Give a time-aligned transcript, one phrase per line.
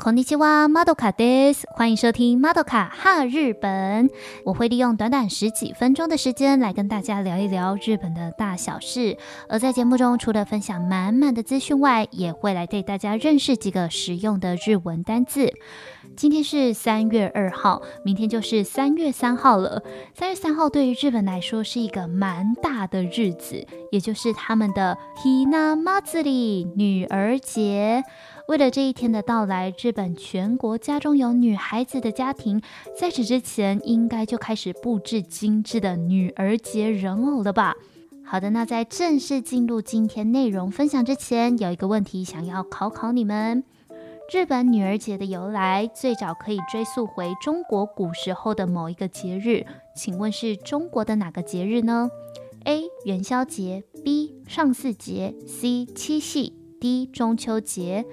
[0.00, 1.67] こんにちは，まどかです。
[1.75, 4.09] 欢迎收听まどか哈日本。
[4.43, 9.17] 我会利用短短十几分钟的时间来跟大家聊一聊日本的大小事。
[9.47, 15.53] 而在节目中，除了分享满满的资讯外，也会来带大家认识几个实用的日文单字。
[16.17, 19.83] 今天是三月二号，明天就是三月三号了。
[20.15, 28.02] 三月三号对于日本来说是一个蛮大的日子， 也就是他们的ひな祭り女儿节。
[28.48, 32.62] 为了这一天的到来，日本全国家中有女孩子的家庭，
[32.96, 37.74] 在此之前应该就开始布置精致的女儿节人偶了吧？
[38.24, 43.64] 好的，那在正式进入今天内容分享之前，有一个问题想要考考你们：
[44.32, 49.64] 日本女儿节的由来最早可以追溯回中国古时候的某一个节日，
[49.96, 52.08] 请问是中国的哪个节日呢
[52.64, 52.84] ？A.
[53.04, 54.34] 元宵节，B.
[54.46, 55.86] 上巳节，C.
[55.86, 57.06] 七夕，D.
[57.06, 58.04] 中秋节。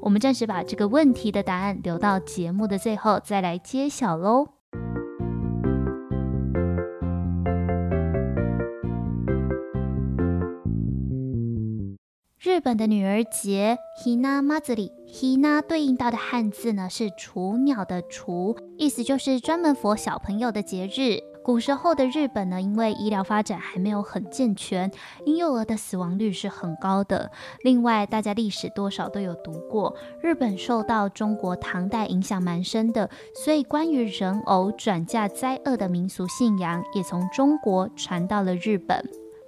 [0.00, 4.48] 我们暂时把这个问题的答案留到节目的最后再来揭晓喽。
[12.40, 21.20] 日本的女儿节ひな祭り，ひな对应到的汉字呢是雏鸟的雏，意思就是专门 for 小朋友的节日。
[21.42, 24.90] 古时候的日本呢，因为医疗发展还没有很健全，
[25.24, 27.30] 婴幼儿的死亡率是很高的。
[27.62, 33.08] 另外，大家历史多少都有读过，日本受到中国唐代影响蛮深的，
[33.44, 39.02] 所以关于人偶转嫁灾厄的民俗信仰也从中国传到了日本。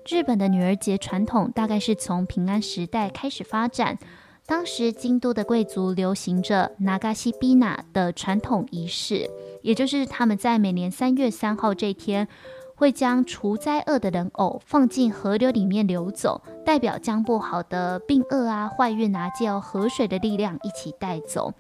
[0.09, 3.99] 日本的女儿节传统大概是从平安时代开始发展，
[4.47, 9.29] 当时京都的贵族流行着流しびな的传统仪式。
[9.66, 12.28] 也就是他们在每年三月三号这天，
[12.76, 21.52] 会将除灾厄的人偶放进河流里面流走，代表将不好的病厄啊、坏运啊，借由河水的力量一起带走。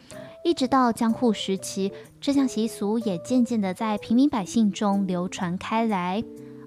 [0.44, 6.23] 一直到江户时期，这项习俗也渐渐的在平民百姓中流传开来。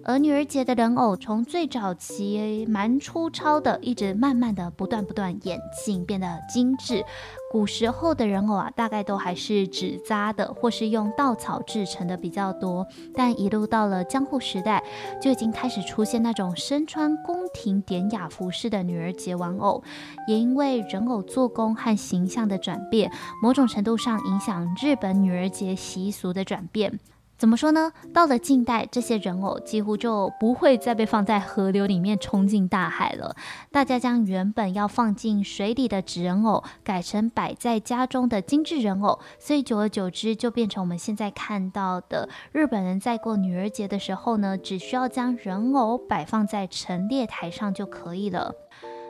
[0.08, 7.04] 而女儿节的人偶从最早期蛮粗糙的，一直慢慢的不断不断演进，变得精致。
[7.52, 12.86] 古时候的人偶啊，大概都还是纸扎的，或是用稻草制成的比较多。
[13.14, 14.82] 但一路到了江户时代，
[15.20, 19.84] 就已经开始出现那种身穿宫廷典雅服饰的女儿节玩偶。
[20.26, 26.98] 也因为人偶做工和形象的转变，某种程度上影响日本女儿节习俗的转变。
[27.38, 27.92] 怎么说呢？
[28.12, 33.36] 到了近代，这些人偶几乎就不会再被放在河流里面冲进大海了。
[33.70, 48.52] 大家将原本要放进水里的纸人偶，改成摆在家中的精致人偶，所以久而久之，就变成我们现在看到的日本人在过女儿节的时候呢，只需要将人偶摆放在陈列台上就可以了。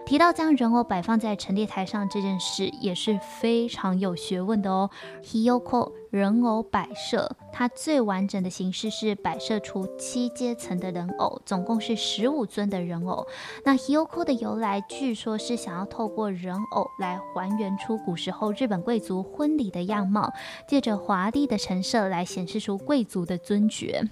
[0.05, 4.89] 提到将人偶摆放在陈列台上这件事，也是非常有学问的哦。
[5.23, 13.27] Hiyoko 人偶摆设，它最完整的形式是摆设出七阶层的人偶，总共是十五尊的人偶。
[13.65, 20.33] 那 Hiyoko 的由来，据说是想要透过人偶来还原出古时候日本贵族婚礼的样貌，
[20.67, 24.03] 借着华丽的陈设来显示出贵族的尊爵。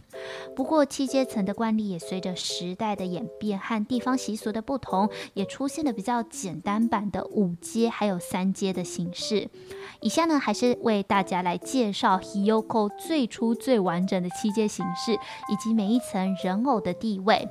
[0.55, 9.49] 不过七阶层的惯例也随着时代的演变和地方习俗的不同，也出现了比较简单版的五阶还有三阶的形式。
[10.01, 17.49] 以下呢，还是为大家来介介绍 Hiyoko 最初最完整的七阶形式，以及每一层人偶的地位。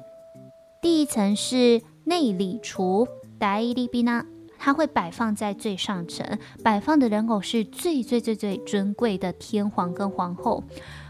[0.82, 3.08] 第一层是内里厨，
[3.40, 4.26] 代理宾娜，
[4.60, 10.62] 它会摆放在最上层，摆放的人偶是最最最最尊贵的天皇跟皇后。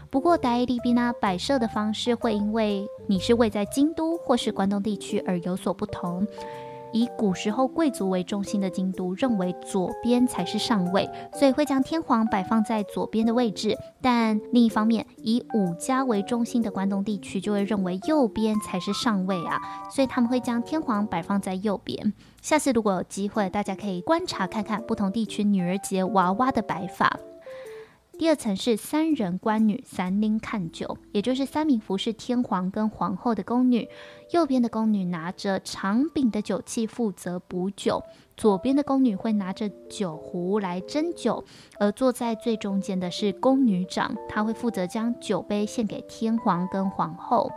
[0.08, 6.24] 不过，代理宾娜摆设的方式会因为你是位在京都或是关东地区而有所不同。
[6.92, 13.76] 以古时候贵族为中心的京都认为左边才是上位，所以会将天皇摆放在左边的位置。
[14.00, 19.60] 但另一方面，以武家为中心的关东地区就会认为右边才是上位啊，
[19.90, 22.12] 所以他们会将天皇摆放在右边。
[22.40, 27.18] 下次如果有机会，大家可以观察看看不同地区女儿节娃娃的摆法。
[28.17, 33.89] 第二层是三人官女，三人看酒，也就是三名服侍天皇跟皇后的宫女。
[34.29, 38.03] 右边的宫女拿着长柄的酒器，负责补酒；
[38.37, 41.43] 左边的宫女会拿着酒壶来斟酒。
[41.79, 47.49] 而坐在最中间的是宫女长，她会负责将酒杯献给天皇跟皇后。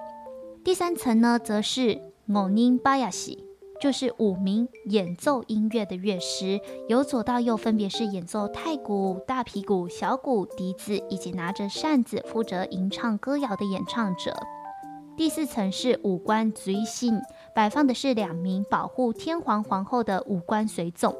[0.64, 3.38] 第三层呢，则是五人ばやし。
[3.81, 6.60] 就是五名演奏音乐的乐师，
[6.90, 14.36] 由左到右分别是演奏太鼓、大皮鼓、小鼓、笛子，以及拿着扇子负责吟唱歌谣的演唱者。
[15.16, 17.20] 第四层是五官随行，
[17.54, 21.14] 摆放的是两名保护天皇皇后的五官随从，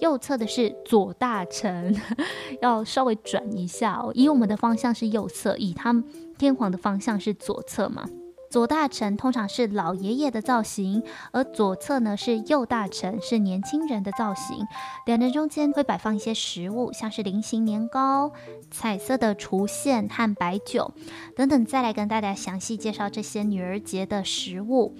[0.00, 1.94] 右侧的是左大臣，
[2.60, 4.10] 要稍微转一下哦。
[4.14, 6.04] 以我们的方向是右侧，以他们
[6.36, 8.04] 天皇的方向是左侧嘛。
[8.54, 11.02] 左大臣通常是老爷爷的造型，
[11.32, 14.64] 而左侧呢是右大臣，是年轻人的造型。
[15.06, 18.30] 两人中间会摆放一些食物，像是菱形年糕、
[18.70, 20.92] 彩色的雏线和白酒
[21.34, 21.66] 等等。
[21.66, 24.94] 再来跟大家详细介绍这些女儿节的食物。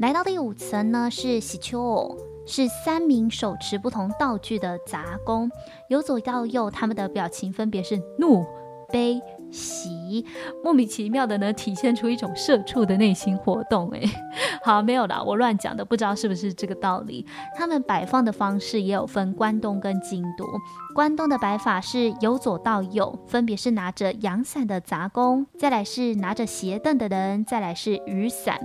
[0.00, 2.18] 来到第五层呢，是喜秋，
[2.48, 5.48] 是三名手持不同道具的杂工，
[5.88, 8.44] 由左到右，他们的表情分别是怒、
[8.88, 9.22] 悲。
[9.50, 10.24] 喜，
[10.62, 13.90] 莫名其妙的呢，体现出一种社畜的内心活动。
[13.90, 14.08] 诶，
[14.64, 17.26] 好，没有啦，我乱讲的，不知道是不是这个道理。
[17.56, 20.46] 他们摆放的方式也有分关东跟京都。
[20.94, 28.58] 关东的摆法是由左到右，分别是拿着阳伞的杂工，再来是拿着鞋凳的人，再来是雨伞。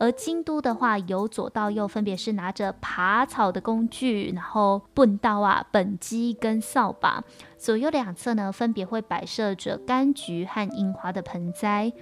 [0.00, 7.24] 而京都的话，由左到右分别是拿着爬草的工具，然后畚刀啊、畚箕跟扫把。
[7.56, 11.92] 左右两侧呢，分别会摆设着柑橘和樱花的盆栽。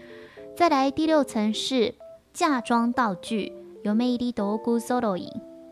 [0.55, 1.95] 再来第六层是
[2.35, 3.53] 嫁妆道具，
[3.83, 5.19] 有魅力道具 solo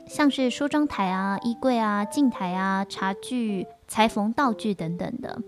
[0.07, 5.41] 像是梳妆台啊、衣柜啊、镜台啊、茶具、裁缝道具等等的。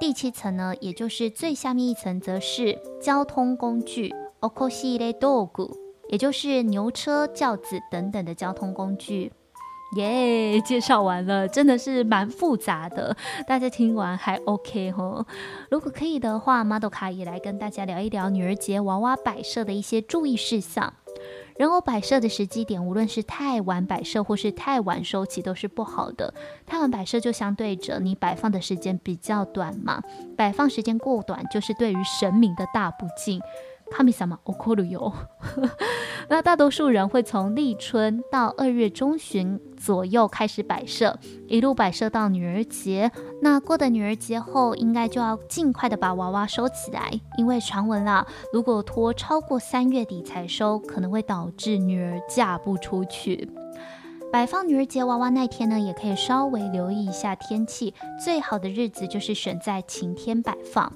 [0.00, 5.81] 第七层呢，也就是最下面一层，则是交通工具 okoshi 类道具。
[6.12, 9.32] 也就是牛车、轿子等等的交通工具，
[9.96, 13.16] 耶、介绍完了，真的是蛮复杂的，
[13.46, 15.24] 大家听完还 OK 吼。
[15.70, 20.92] 如果可以的话，马豆卡也来跟大家聊一聊女儿节娃娃摆设的一些注意事项。
[21.56, 26.34] 人偶摆设的时机点，无论是太晚摆设或是太晚收起，都是不好的。
[26.66, 30.02] 太晚摆设就相对着你摆放的时间比较短嘛，
[30.36, 33.40] 摆放时间过短，就是对于神明的大不敬。
[33.94, 35.12] 神様怒るよ。
[36.28, 43.10] 那大多数人会从立春到二月中旬左右开始摆设，一路摆设到女儿节。
[43.42, 53.50] 那过的女儿节后，应该就要尽快的把娃娃收起来，因为传闻啦，如果拖超过三月底才收，可能会导致女儿嫁不出去。
[54.32, 57.92] 摆放女儿节娃娃那天呢，也可以稍微留意一下天气，
[58.24, 60.90] 最好的日子就是选在晴天摆放。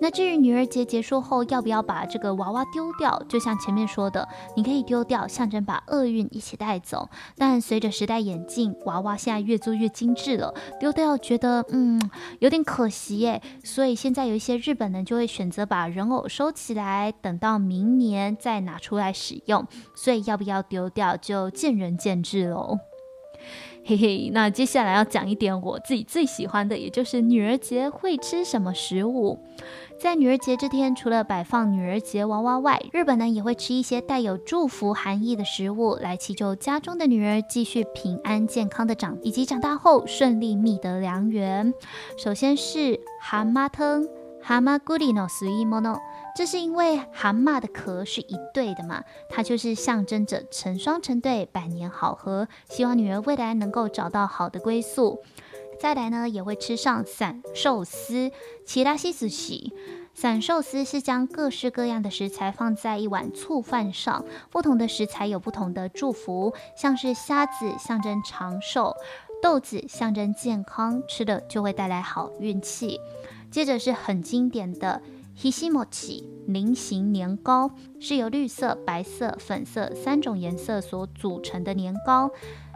[0.00, 4.26] 那至于女儿节结束后要不要把这个娃娃丢掉，就像前面说的，
[4.56, 7.08] 你可以丢掉，象征把厄运一起带走。
[7.36, 12.00] 但随着时代演进，娃娃现在越做越精致了，丢掉觉得嗯
[12.38, 13.42] 有点可惜耶。
[13.62, 19.66] 所以现在有一些日本人就会选择把人偶收起来，等到明年再拿出来使用。
[19.94, 22.78] 所以要不要丢掉就见仁见智喽。
[23.90, 29.40] 嘿嘿，那接下来要讲一点我自己最喜欢的，也就是女儿节会吃什么食物。
[29.98, 41.74] 在女儿节这天，除了摆放女儿节娃娃外，日本呢也会吃一些带有祝福含义的食物，来祈求家中的女儿继续平安健康的长，以及长大后顺利觅得良缘。
[42.16, 44.06] 首先是蛤蟆汤，
[44.40, 45.98] 蛤蟆咕里诺随意莫诺，
[46.36, 55.22] 这是因为蛤蟆的壳是一对的嘛，它就是象征着成双成对，百年好合，希望女儿未来能够找到好的归宿。
[55.78, 58.30] 再来呢，也会吃上散寿司，
[58.64, 59.72] 其拉西子喜。
[60.12, 68.94] 散寿司是将各式各样的食材放在一碗醋饭上，不同的食材有不同的祝福，像是虾子象征长寿，
[69.42, 73.00] 豆子象征健康，吃了就会带来好运气。
[73.50, 75.00] 接着是很经典的
[75.40, 82.30] Hishimochi 菱形年糕，是由绿色、白色、粉色三种颜色所组成的年糕。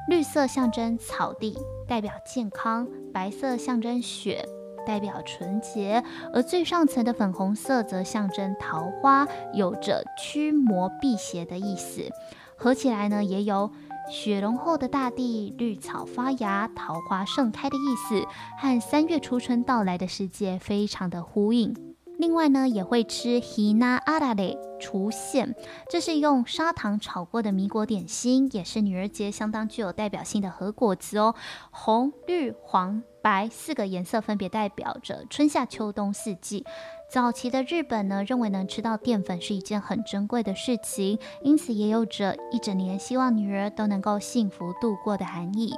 [0.08, 1.54] 绿色象征草地，
[1.86, 4.48] 代表健康；白色象征雪，
[4.86, 6.02] 代表纯洁；
[6.32, 12.08] 而最上层的粉红色则象征桃花，有着驱魔辟邪的意思。
[12.56, 13.70] 合起来呢，也有
[14.10, 18.26] 雪融后的大地，绿草发芽，桃花盛开的意思，
[18.58, 21.93] 和三月初春到来的世界非常的呼应。
[22.18, 25.54] 另外呢，也会吃 hina arare 雏线，
[25.88, 31.34] 这是用砂糖炒过的米果点心，也是女儿节相当具有代表性的和果子哦。
[31.70, 36.64] 红、绿、黄、白四个颜色分别代表着春夏秋冬四季。
[37.10, 45.74] 早期的日本呢，认为能吃到淀粉是一件很珍贵的事情，因此也有着一整年希望女儿都能够幸福度过的含义。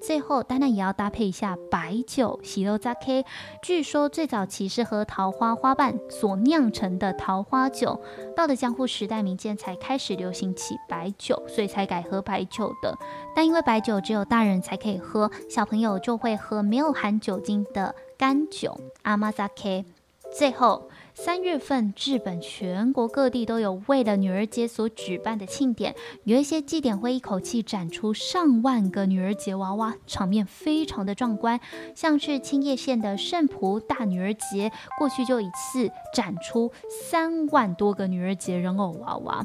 [0.00, 3.24] 最后当然也要搭配一下白酒，喜肉扎 K。
[3.62, 8.00] 据说最早期是喝桃花花瓣所酿成的桃花酒，
[8.36, 12.96] 到了江户时代，民间才开始流行起白酒，所以才改喝白酒的。
[13.34, 19.84] 但因为白酒只有大人才可以喝，小朋友就会喝没有含酒精的干酒，阿玛扎 K。
[20.32, 20.88] 最后。
[21.20, 31.58] 三月份，日本全国各地都有为了女儿节所举办的庆典，有一些祭典会一口气展出上万个女儿节娃娃，场面非常的壮观。
[31.96, 39.44] 像是青叶县的圣仆大女儿节，过去就一次展出三万多个女儿节人偶娃娃。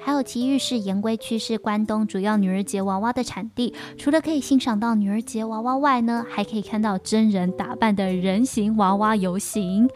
[0.00, 9.88] 还有埼玉市盐归区是关东主要女儿节娃娃的产地，除了可以欣赏到女儿节娃娃外呢，还可以看到真人打扮的人形娃娃游行，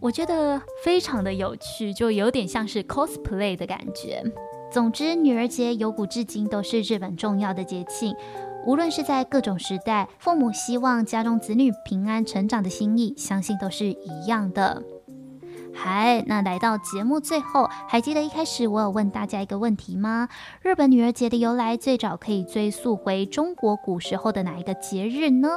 [0.00, 4.22] 我觉得非常的有趣，就有点像是 cosplay 的感觉。
[4.70, 8.14] 总之，女儿节由古至今都是日本重要的节庆，
[8.66, 14.82] 无论是在各种时代，父母希望家中子女平安成长的心意，相信都是一样的。
[15.72, 20.28] 嗨，那来到节目最后，还记得一开始我有问大家一个问题吗？
[20.62, 25.48] 日本女儿节的由来最早可以追溯回中国古时候的哪一个节日呢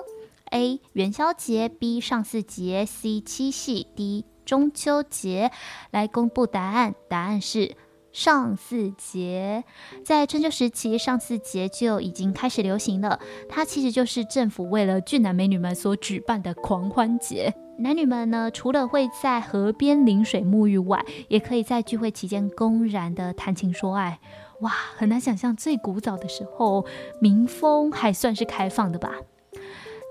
[0.52, 0.82] ？A.
[0.94, 2.00] 元宵节，B.
[2.00, 3.22] 上巳节，C.
[3.22, 4.26] 七夕，D.
[4.46, 5.52] 中秋节。
[5.92, 7.76] 来公布答案，答案是
[8.12, 9.64] 上巳节。
[10.04, 13.20] 在春秋时期，上巳节就已经开始流行了。
[13.48, 17.54] 它其实就是政府为了俊男美女们所举办的狂欢节。
[17.78, 24.20] 男女们呢，除了会在河边淋水沐浴外，也可以在聚会期间公然的谈情说爱。
[24.62, 26.86] 哇，很难想象最古早的时候，
[27.22, 29.14] 民风还算是开放的吧。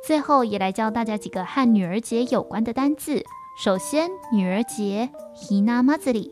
[0.05, 3.23] 最后也来教大家几个和女儿节有关的单字。
[3.63, 6.31] 首先，女儿节，ひなまつり，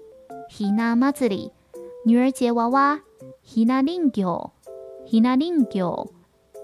[0.50, 1.52] ひなまつり，
[2.06, 3.02] 女儿节娃娃，
[3.44, 4.52] ひな人形，
[5.06, 6.10] ひな人形，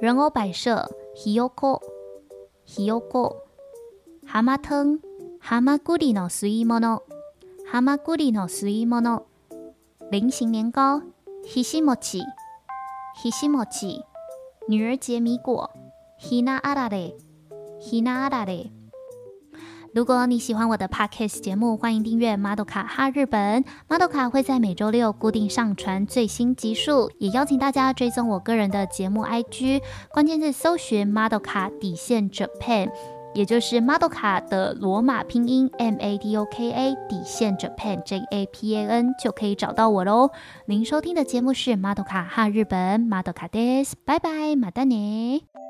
[0.02, 1.82] 人偶摆设，ひよこ，
[2.66, 3.44] ひよこ。
[4.26, 5.00] 蛤蟆汤，
[5.40, 7.04] 蛤蟆咕里の吸い物，
[7.72, 9.26] 蛤蟆咕里の吸い物。
[10.12, 11.04] 菱形年糕，
[11.46, 12.24] ひしもち，
[13.22, 14.04] ひしもち。
[14.68, 15.70] 女儿节米果，
[16.22, 17.14] ひなあられ，
[17.80, 18.72] ひなあられ。
[19.94, 23.64] 如果你喜欢我的 Podcast 节目，欢迎订阅马豆卡哈日本。
[23.88, 29.82] 马豆卡会在每周六固定上传最新集数，也邀请大家追踪我个人的节目 IG，
[30.12, 32.92] 关键字搜寻马豆卡底线 Japan。
[33.34, 39.14] 也就是 Madoka 的罗马拼音 M A D O K A 底线 Japan J A P A N
[39.22, 40.32] 就可以找到我喽。
[40.66, 45.61] 您收听的节目是 Madoka 哈日本 Madoka です，拜拜，马丹尼。